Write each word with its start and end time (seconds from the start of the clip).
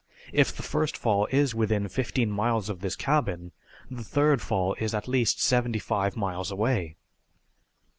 If 0.33 0.51
the 0.55 0.63
first 0.63 0.97
fall 0.97 1.27
is 1.29 1.53
within 1.53 1.87
fifteen 1.87 2.31
miles 2.31 2.69
of 2.69 2.79
this 2.81 2.95
cabin 2.95 3.51
the 3.91 4.03
third 4.03 4.41
fall 4.41 4.75
is 4.79 4.95
at 4.95 5.07
least 5.07 5.39
seventy 5.39 5.77
five 5.77 6.15
miles 6.17 6.49
away." 6.49 6.95